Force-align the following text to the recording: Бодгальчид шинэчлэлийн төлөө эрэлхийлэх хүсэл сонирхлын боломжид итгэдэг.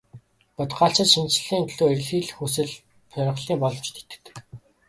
Бодгальчид 0.57 1.07
шинэчлэлийн 1.13 1.65
төлөө 1.67 1.87
эрэлхийлэх 1.93 2.33
хүсэл 2.37 2.71
сонирхлын 3.11 3.59
боломжид 3.61 3.95
итгэдэг. 4.01 4.35